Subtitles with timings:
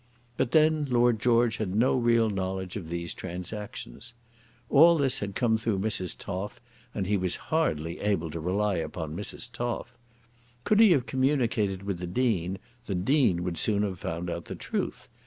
[0.35, 4.15] But then Lord George had no real knowledge of these transactions.
[4.67, 6.17] All this had come through Mrs.
[6.17, 6.59] Toff,
[6.91, 9.51] and he was hardly able to rely upon Mrs.
[9.51, 9.95] Toff.
[10.63, 14.55] Could he have communicated with the Dean, the Dean would soon have found out the
[14.55, 15.07] truth.